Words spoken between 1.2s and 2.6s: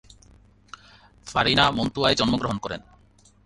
farina মন্তুয়ায় জন্মগ্রহণ